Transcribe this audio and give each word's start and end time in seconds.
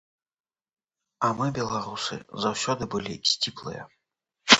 А 1.27 1.29
мы, 1.41 1.49
беларусы, 1.57 2.17
заўсёды 2.45 2.83
былі 2.95 3.13
сціплыя. 3.33 3.83